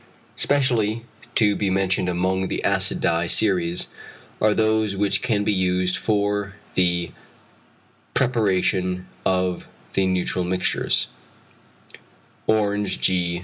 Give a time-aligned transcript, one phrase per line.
[0.35, 1.03] Specially
[1.35, 3.89] to be mentioned among the acid dye series
[4.41, 7.11] are those which can be used for the
[8.15, 11.09] preparation of the neutral mixtures:
[12.47, 13.39] orange g.